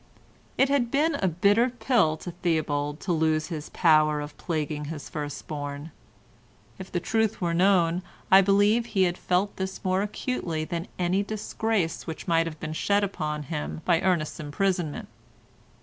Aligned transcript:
It 0.57 0.67
had 0.67 0.89
been 0.89 1.13
a 1.13 1.27
bitter 1.27 1.69
pill 1.69 2.17
to 2.17 2.31
Theobald 2.31 2.99
to 3.01 3.11
lose 3.11 3.49
his 3.49 3.69
power 3.69 4.19
of 4.19 4.35
plaguing 4.35 4.85
his 4.85 5.09
first 5.09 5.45
born; 5.45 5.91
if 6.79 6.91
the 6.91 6.99
truth 6.99 7.39
were 7.39 7.53
known 7.53 8.01
I 8.31 8.41
believe 8.41 8.87
he 8.87 9.03
had 9.03 9.15
felt 9.15 9.57
this 9.57 9.83
more 9.85 10.01
acutely 10.01 10.65
than 10.65 10.87
any 10.97 11.21
disgrace 11.21 12.07
which 12.07 12.27
might 12.27 12.47
have 12.47 12.59
been 12.59 12.73
shed 12.73 13.03
upon 13.03 13.43
him 13.43 13.83
by 13.85 14.01
Ernest's 14.01 14.39
imprisonment. 14.39 15.07